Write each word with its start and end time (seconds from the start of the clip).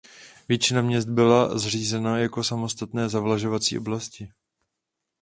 Většina 0.49 0.81
měst 0.81 1.05
byla 1.09 1.57
zřízena 1.57 2.17
jako 2.17 2.43
samostatné 2.43 3.09
zavlažovací 3.09 3.77
oblasti. 3.77 4.29